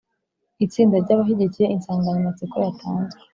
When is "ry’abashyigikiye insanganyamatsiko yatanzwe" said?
1.03-3.19